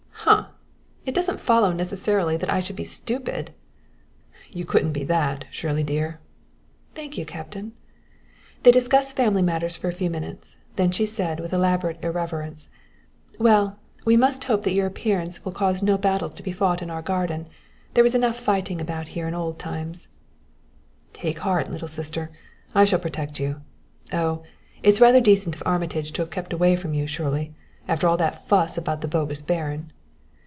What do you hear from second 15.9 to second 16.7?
battles to be